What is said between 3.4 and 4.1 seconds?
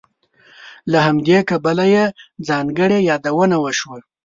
وشوه.